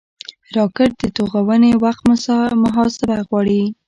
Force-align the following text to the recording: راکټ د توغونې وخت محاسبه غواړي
راکټ 0.55 0.91
د 1.01 1.03
توغونې 1.15 1.71
وخت 1.83 2.01
محاسبه 2.63 3.15
غواړي 3.27 3.61